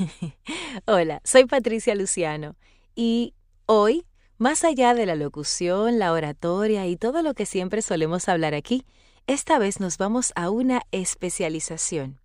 [0.86, 2.56] Hola, soy Patricia Luciano
[2.94, 3.34] y
[3.66, 4.06] hoy,
[4.38, 8.86] más allá de la locución, la oratoria y todo lo que siempre solemos hablar aquí,
[9.26, 12.20] esta vez nos vamos a una especialización,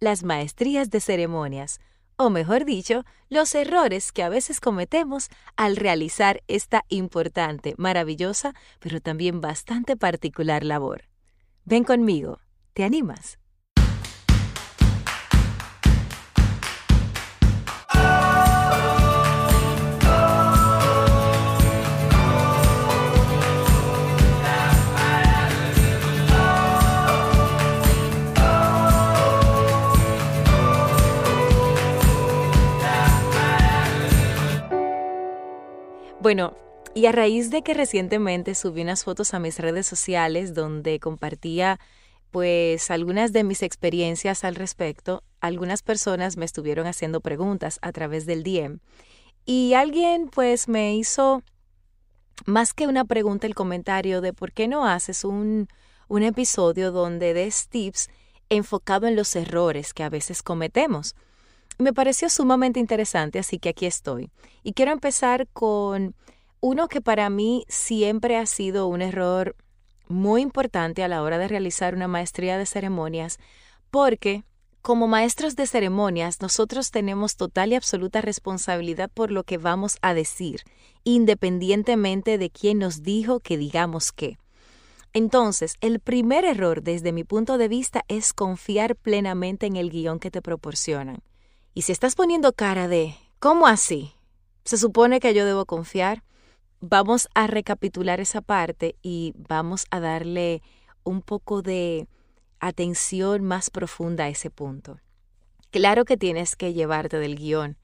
[0.00, 1.80] las maestrías de ceremonias,
[2.16, 9.00] o mejor dicho, los errores que a veces cometemos al realizar esta importante, maravillosa, pero
[9.00, 11.04] también bastante particular labor.
[11.64, 12.40] Ven conmigo,
[12.74, 13.38] ¿te animas?
[36.20, 36.54] Bueno,
[36.94, 41.80] y a raíz de que recientemente subí unas fotos a mis redes sociales donde compartía
[42.30, 48.26] pues algunas de mis experiencias al respecto, algunas personas me estuvieron haciendo preguntas a través
[48.26, 48.80] del DM
[49.46, 51.42] y alguien pues me hizo
[52.44, 55.68] más que una pregunta el comentario de por qué no haces un,
[56.08, 58.10] un episodio donde des tips
[58.50, 61.14] enfocado en los errores que a veces cometemos
[61.80, 64.30] me pareció sumamente interesante, así que aquí estoy.
[64.62, 66.14] Y quiero empezar con
[66.60, 69.56] uno que para mí siempre ha sido un error
[70.08, 73.38] muy importante a la hora de realizar una maestría de ceremonias,
[73.90, 74.44] porque
[74.82, 80.14] como maestros de ceremonias nosotros tenemos total y absoluta responsabilidad por lo que vamos a
[80.14, 80.62] decir,
[81.04, 84.38] independientemente de quién nos dijo que digamos qué.
[85.12, 90.20] Entonces, el primer error desde mi punto de vista es confiar plenamente en el guion
[90.20, 91.22] que te proporcionan.
[91.72, 94.12] Y si estás poniendo cara de, ¿cómo así?
[94.64, 96.24] Se supone que yo debo confiar.
[96.80, 100.62] Vamos a recapitular esa parte y vamos a darle
[101.04, 102.08] un poco de
[102.58, 104.98] atención más profunda a ese punto.
[105.70, 107.76] Claro que tienes que llevarte del guion,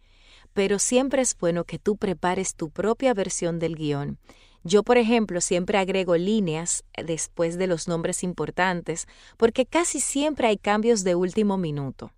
[0.53, 4.19] pero siempre es bueno que tú prepares tu propia versión del guion.
[4.65, 10.57] Yo, por ejemplo, siempre agrego líneas después de los nombres importantes porque casi siempre hay
[10.57, 12.11] cambios de último minuto.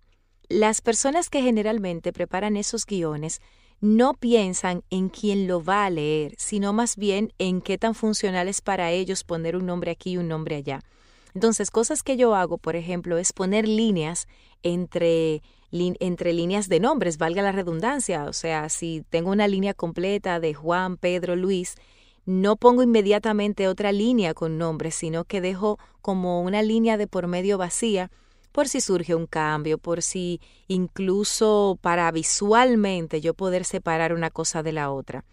[0.49, 3.39] Las personas que generalmente preparan esos guiones
[3.81, 8.47] no piensan en quién lo va a leer, sino más bien en qué tan funcional
[8.47, 10.81] es para ellos poner un nombre aquí y un nombre allá.
[11.35, 14.27] Entonces, cosas que yo hago, por ejemplo, es poner líneas
[14.63, 18.25] entre, entre líneas de nombres, valga la redundancia.
[18.25, 21.75] O sea, si tengo una línea completa de Juan, Pedro, Luis,
[22.25, 27.27] no pongo inmediatamente otra línea con nombres, sino que dejo como una línea de por
[27.27, 28.09] medio vacía
[28.51, 34.63] por si surge un cambio, por si incluso para visualmente yo poder separar una cosa
[34.63, 35.25] de la otra.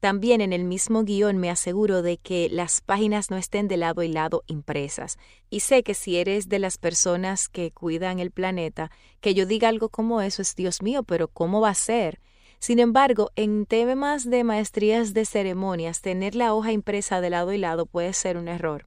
[0.00, 4.02] También en el mismo guion me aseguro de que las páginas no estén de lado
[4.02, 5.18] y lado impresas.
[5.48, 8.90] Y sé que si eres de las personas que cuidan el planeta,
[9.20, 12.20] que yo diga algo como eso es Dios mío, pero ¿cómo va a ser?
[12.58, 17.58] Sin embargo, en temas de maestrías de ceremonias, tener la hoja impresa de lado y
[17.58, 18.86] lado puede ser un error.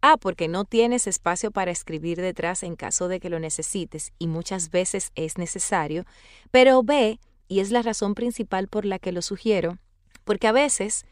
[0.00, 4.26] A, porque no tienes espacio para escribir detrás en caso de que lo necesites y
[4.26, 6.04] muchas veces es necesario.
[6.50, 7.18] Pero B,
[7.48, 9.78] y es la razón principal por la que lo sugiero,
[10.24, 11.06] porque a veces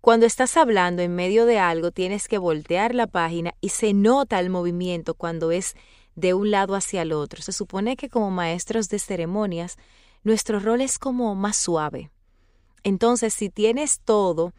[0.00, 4.40] cuando estás hablando en medio de algo tienes que voltear la página y se nota
[4.40, 5.76] el movimiento cuando es
[6.16, 7.40] de un lado hacia el otro.
[7.40, 9.76] Se supone que como maestros de ceremonias
[10.24, 12.10] nuestro rol es como más suave.
[12.82, 14.52] Entonces, si tienes todo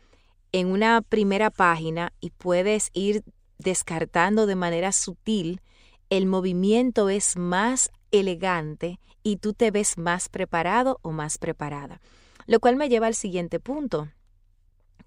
[0.53, 3.23] en una primera página y puedes ir
[3.57, 5.61] descartando de manera sutil,
[6.09, 12.01] el movimiento es más elegante y tú te ves más preparado o más preparada.
[12.45, 14.09] Lo cual me lleva al siguiente punto.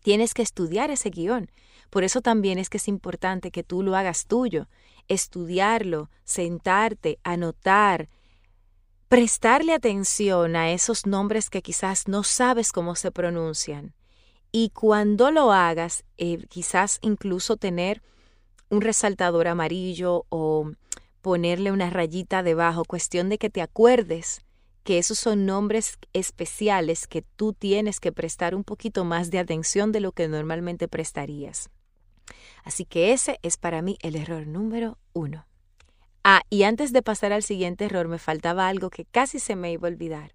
[0.03, 1.51] Tienes que estudiar ese guion.
[1.91, 4.69] Por eso también es que es importante que tú lo hagas tuyo,
[5.09, 8.09] estudiarlo, sentarte, anotar,
[9.09, 13.95] prestarle atención a esos nombres que quizás no sabes cómo se pronuncian.
[14.51, 18.03] Y cuando lo hagas, eh, quizás incluso tener
[18.71, 20.73] un resaltador amarillo o
[21.23, 24.43] ponerle una rayita debajo, cuestión de que te acuerdes
[24.85, 29.91] que esos son nombres especiales que tú tienes que prestar un poquito más de atención
[29.91, 31.71] de lo que normalmente prestarías.
[32.63, 35.47] Así que ese es para mí el error número uno.
[36.23, 39.73] Ah, y antes de pasar al siguiente error me faltaba algo que casi se me
[39.73, 40.35] iba a olvidar.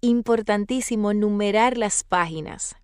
[0.00, 2.76] Importantísimo numerar las páginas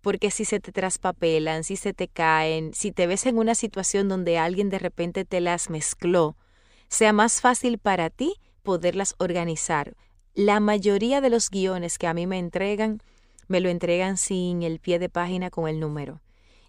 [0.00, 4.08] porque si se te traspapelan, si se te caen, si te ves en una situación
[4.08, 6.36] donde alguien de repente te las mezcló,
[6.88, 9.94] sea más fácil para ti poderlas organizar.
[10.34, 13.02] La mayoría de los guiones que a mí me entregan,
[13.48, 16.20] me lo entregan sin el pie de página con el número.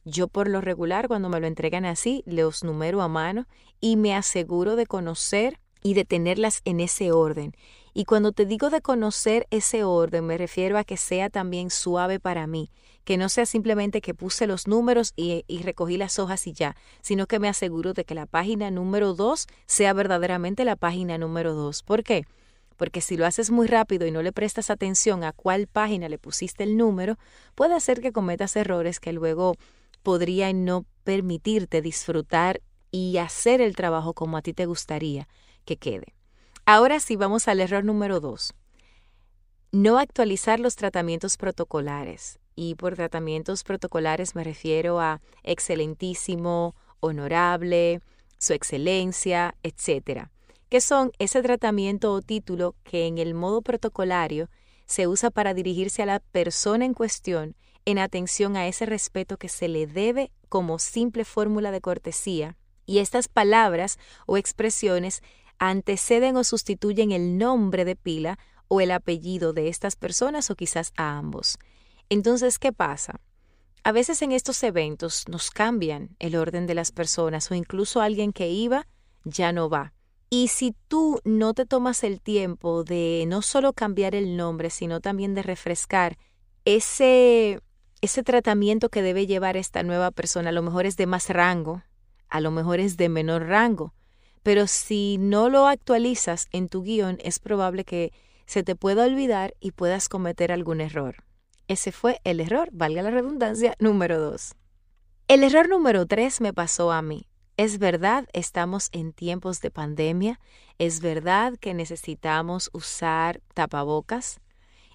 [0.03, 3.47] Yo por lo regular, cuando me lo entregan así, los numero a mano
[3.79, 7.53] y me aseguro de conocer y de tenerlas en ese orden.
[7.93, 12.19] Y cuando te digo de conocer ese orden, me refiero a que sea también suave
[12.19, 12.71] para mí,
[13.03, 17.27] que no sea simplemente que puse los números y, recogí las hojas y ya, sino
[17.27, 21.83] que me aseguro de que la página número 2 sea verdaderamente la página número 2.
[21.83, 22.25] ¿Por qué?
[22.77, 26.17] Porque si lo haces muy rápido y no le prestas atención a cuál página le
[26.17, 27.17] pusiste el número,
[27.55, 29.55] puede hacer que cometas errores que luego
[30.03, 32.61] podrían no permitirte disfrutar
[32.91, 35.27] y hacer el trabajo como a ti te gustaría
[35.65, 36.13] que quede.
[36.65, 38.53] Ahora sí vamos al error número 2.
[39.71, 48.01] No actualizar los tratamientos protocolares y por tratamientos protocolares me refiero a excelentísimo, honorable,
[48.37, 50.27] su excelencia, etc.,
[50.69, 54.49] que son ese tratamiento o título que en el modo protocolario
[54.85, 57.55] se usa para dirigirse a la persona en cuestión
[57.85, 62.99] en atención a ese respeto que se le debe como simple fórmula de cortesía, y
[62.99, 65.21] estas palabras o expresiones
[65.59, 70.93] anteceden o sustituyen el nombre de pila o el apellido de estas personas o quizás
[70.95, 71.57] a ambos.
[72.11, 73.21] Entonces, ¿qué pasa?
[73.85, 78.33] A veces en estos eventos nos cambian el orden de las personas o incluso alguien
[78.33, 78.85] que iba
[79.23, 79.93] ya no va.
[80.29, 84.99] Y si tú no te tomas el tiempo de no solo cambiar el nombre, sino
[84.99, 86.17] también de refrescar
[86.65, 87.61] ese,
[88.01, 91.81] ese tratamiento que debe llevar esta nueva persona, a lo mejor es de más rango,
[92.27, 93.93] a lo mejor es de menor rango,
[94.43, 98.11] pero si no lo actualizas en tu guion, es probable que
[98.45, 101.23] se te pueda olvidar y puedas cometer algún error.
[101.67, 104.55] Ese fue el error, valga la redundancia, número dos.
[105.27, 107.27] El error número tres me pasó a mí.
[107.57, 110.39] Es verdad, estamos en tiempos de pandemia,
[110.79, 114.39] es verdad que necesitamos usar tapabocas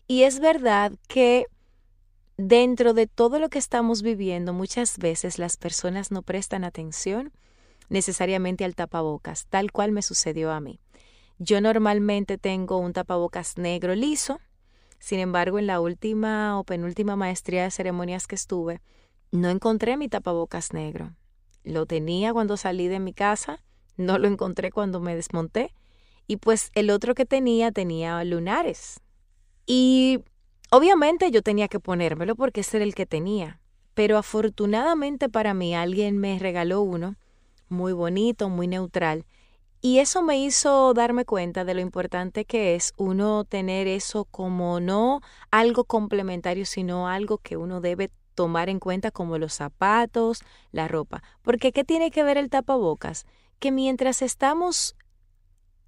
[0.08, 1.46] y es verdad que
[2.36, 7.32] dentro de todo lo que estamos viviendo muchas veces las personas no prestan atención
[7.88, 10.80] necesariamente al tapabocas, tal cual me sucedió a mí.
[11.38, 14.40] Yo normalmente tengo un tapabocas negro liso,
[14.98, 18.80] sin embargo, en la última o penúltima maestría de ceremonias que estuve,
[19.30, 21.14] no encontré mi tapabocas negro.
[21.64, 23.62] Lo tenía cuando salí de mi casa,
[23.96, 25.72] no lo encontré cuando me desmonté,
[26.26, 29.00] y pues el otro que tenía tenía lunares.
[29.66, 30.20] Y
[30.70, 33.60] obviamente yo tenía que ponérmelo porque ese era el que tenía,
[33.94, 37.16] pero afortunadamente para mí alguien me regaló uno
[37.68, 39.24] muy bonito, muy neutral,
[39.86, 44.80] y eso me hizo darme cuenta de lo importante que es uno tener eso como
[44.80, 45.20] no
[45.52, 50.42] algo complementario, sino algo que uno debe tomar en cuenta como los zapatos,
[50.72, 51.22] la ropa.
[51.42, 53.26] Porque ¿qué tiene que ver el tapabocas?
[53.60, 54.96] Que mientras estamos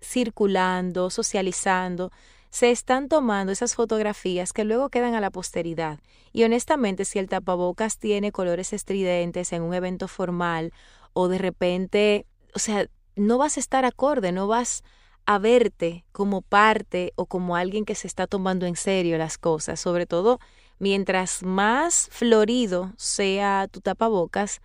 [0.00, 2.12] circulando, socializando,
[2.50, 5.98] se están tomando esas fotografías que luego quedan a la posteridad.
[6.32, 10.72] Y honestamente, si el tapabocas tiene colores estridentes en un evento formal
[11.14, 14.82] o de repente, o sea, no vas a estar acorde, no vas
[15.26, 19.78] a verte como parte o como alguien que se está tomando en serio las cosas,
[19.78, 20.40] sobre todo
[20.78, 24.60] mientras más florido sea tu tapabocas,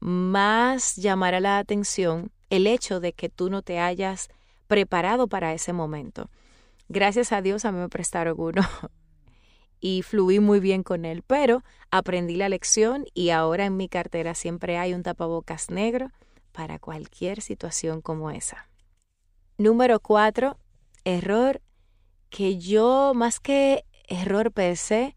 [0.00, 4.28] más llamará la atención el hecho de que tú no te hayas
[4.68, 6.30] preparado para ese momento.
[6.88, 8.62] Gracias a Dios a mí me prestaron uno
[9.80, 14.34] y fluí muy bien con él, pero aprendí la lección y ahora en mi cartera
[14.34, 16.12] siempre hay un tapabocas negro
[16.56, 18.70] para cualquier situación como esa.
[19.58, 20.56] Número cuatro,
[21.04, 21.60] error
[22.30, 25.16] que yo más que error per se,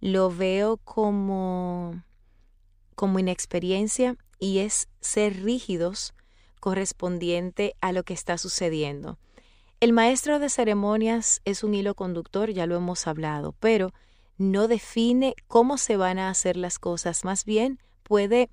[0.00, 2.02] lo veo como,
[2.94, 6.14] como inexperiencia y es ser rígidos
[6.58, 9.18] correspondiente a lo que está sucediendo.
[9.80, 13.92] El maestro de ceremonias es un hilo conductor, ya lo hemos hablado, pero
[14.38, 18.48] no define cómo se van a hacer las cosas, más bien puede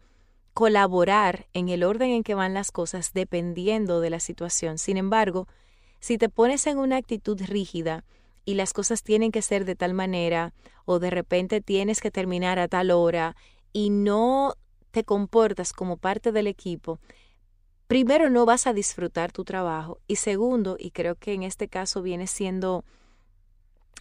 [0.56, 4.78] colaborar en el orden en que van las cosas dependiendo de la situación.
[4.78, 5.50] Sin embargo,
[6.00, 8.06] si te pones en una actitud rígida
[8.46, 10.54] y las cosas tienen que ser de tal manera
[10.86, 13.36] o de repente tienes que terminar a tal hora
[13.74, 14.54] y no
[14.92, 17.00] te comportas como parte del equipo,
[17.88, 22.02] primero no vas a disfrutar tu trabajo y segundo, y creo que en este caso
[22.02, 22.86] viene siendo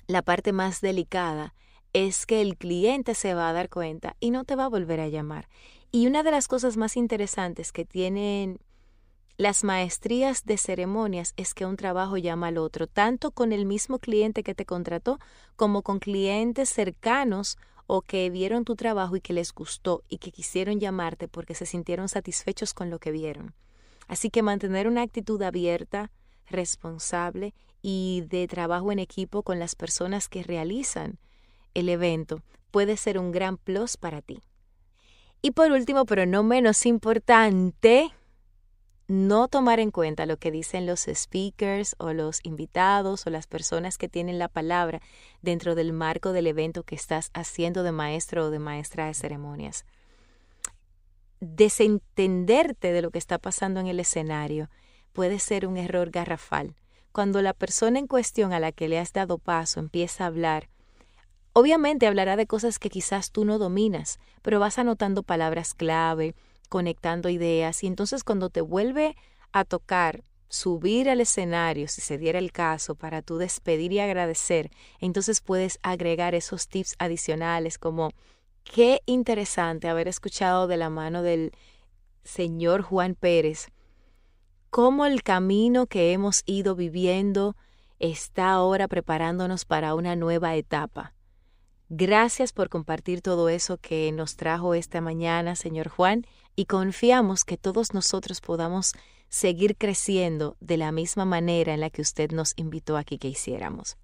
[0.06, 1.52] la parte más delicada,
[1.92, 5.00] es que el cliente se va a dar cuenta y no te va a volver
[5.00, 5.48] a llamar.
[5.94, 8.58] Y una de las cosas más interesantes que tienen
[9.36, 14.00] las maestrías de ceremonias es que un trabajo llama al otro, tanto con el mismo
[14.00, 15.20] cliente que te contrató
[15.54, 20.32] como con clientes cercanos o que vieron tu trabajo y que les gustó y que
[20.32, 23.54] quisieron llamarte porque se sintieron satisfechos con lo que vieron.
[24.08, 26.10] Así que mantener una actitud abierta,
[26.50, 31.20] responsable y de trabajo en equipo con las personas que realizan
[31.72, 34.42] el evento puede ser un gran plus para ti.
[35.44, 38.10] Y por último, pero no menos importante,
[39.08, 43.98] no tomar en cuenta lo que dicen los speakers o los invitados o las personas
[43.98, 45.02] que tienen la palabra
[45.42, 49.84] dentro del marco del evento que estás haciendo de maestro o de maestra de ceremonias.
[51.40, 54.70] Desentenderte de lo que está pasando en el escenario
[55.12, 56.74] puede ser un error garrafal.
[57.12, 60.70] Cuando la persona en cuestión a la que le has dado paso empieza a hablar,
[61.54, 66.34] obviamente hablará de cosas que quizás tú no dominas, pero vas anotando palabras clave,
[66.68, 69.16] conectando ideas y entonces cuando te vuelve
[69.52, 74.70] a tocar subir al escenario, si se diera el caso, para tú despedir y agradecer,
[75.00, 78.10] entonces puedes agregar esos tips adicionales como
[78.62, 81.52] qué interesante haber escuchado de la mano del
[82.22, 83.68] señor Juan Pérez
[84.74, 87.54] cómo el camino que hemos ido viviendo
[88.00, 91.13] está ahora preparándonos para una nueva etapa.
[91.90, 96.26] Gracias por compartir todo eso que nos trajo esta mañana, señor Juan,
[96.56, 98.92] y confiamos que todos nosotros podamos
[99.28, 103.96] seguir creciendo de la misma manera en la que usted nos invitó aquí que hiciéramos.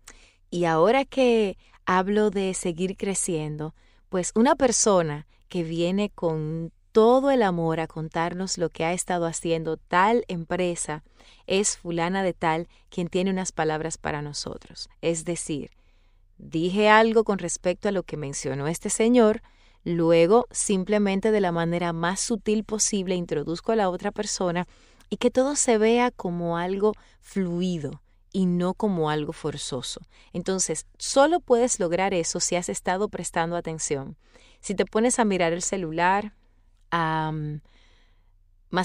[0.50, 1.56] Y ahora que
[1.86, 3.74] hablo de seguir creciendo,
[4.08, 9.26] pues una persona que viene con todo el amor a contarnos lo que ha estado
[9.26, 11.02] haciendo tal empresa,
[11.46, 14.90] es fulana de tal quien tiene unas palabras para nosotros.
[15.00, 15.70] Es decir,
[16.40, 19.42] dije algo con respecto a lo que mencionó este señor,
[19.84, 24.66] luego simplemente de la manera más sutil posible introduzco a la otra persona
[25.08, 30.00] y que todo se vea como algo fluido y no como algo forzoso.
[30.32, 34.16] Entonces, solo puedes lograr eso si has estado prestando atención.
[34.60, 36.34] Si te pones a mirar el celular,
[36.92, 37.62] más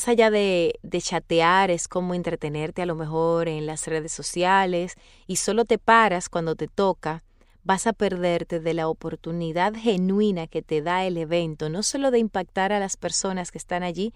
[0.08, 4.96] allá de, de chatear, es como entretenerte a lo mejor en las redes sociales
[5.28, 7.24] y solo te paras cuando te toca,
[7.66, 12.20] vas a perderte de la oportunidad genuina que te da el evento, no solo de
[12.20, 14.14] impactar a las personas que están allí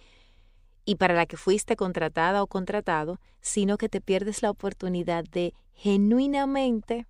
[0.86, 5.56] y para la que fuiste contratada o contratado, sino que te pierdes la oportunidad de
[5.74, 7.08] genuinamente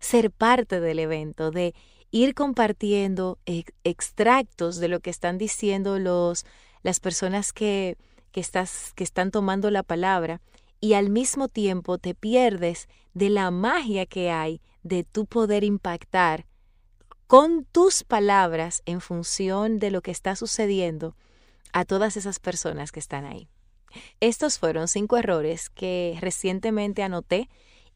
[0.00, 1.74] ser parte del evento, de
[2.10, 3.38] ir compartiendo
[3.84, 6.46] extractos de lo que están diciendo los,
[6.82, 7.98] las personas que,
[8.32, 10.40] que, estás, que están tomando la palabra
[10.86, 16.46] y al mismo tiempo te pierdes de la magia que hay de tu poder impactar
[17.26, 21.16] con tus palabras en función de lo que está sucediendo
[21.72, 23.48] a todas esas personas que están ahí.
[24.20, 27.48] Estos fueron cinco errores que recientemente anoté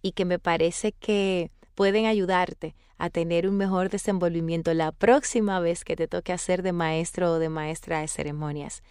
[0.02, 5.84] y que me parece que pueden ayudarte a tener un mejor desenvolvimiento la próxima vez
[5.84, 8.82] que te toque hacer de maestro o de maestra de ceremonias.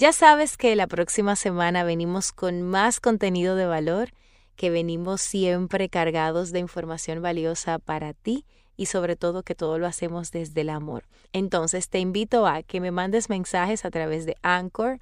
[0.00, 4.14] Ya sabes que la próxima semana venimos con más contenido de valor,
[4.56, 8.46] que venimos siempre cargados de información valiosa para ti
[8.78, 11.04] y sobre todo que todo lo hacemos desde el amor.
[11.34, 15.00] Entonces te invito a que me mandes mensajes a través de Anchor,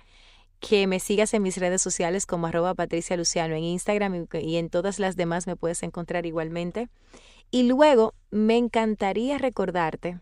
[0.58, 4.68] que me sigas en mis redes sociales como arroba Patricia Luciano en Instagram y en
[4.68, 6.88] todas las demás me puedes encontrar igualmente.
[7.52, 10.18] Y luego me encantaría recordarte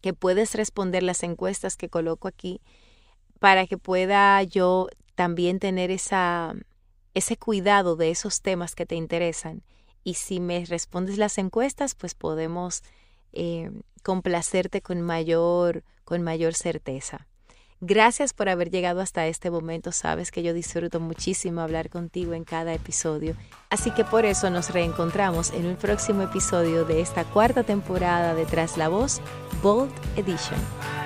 [0.00, 2.62] que puedes responder las encuestas que coloco aquí
[3.44, 6.54] para que pueda yo también tener esa,
[7.12, 9.62] ese cuidado de esos temas que te interesan.
[10.02, 12.82] Y si me respondes las encuestas, pues podemos
[13.34, 13.70] eh,
[14.02, 17.26] complacerte con mayor, con mayor certeza.
[17.82, 19.92] Gracias por haber llegado hasta este momento.
[19.92, 23.36] Sabes que yo disfruto muchísimo hablar contigo en cada episodio.
[23.68, 28.46] Así que por eso nos reencontramos en un próximo episodio de esta cuarta temporada de
[28.46, 29.20] Tras la Voz,
[29.62, 31.03] Bold Edition.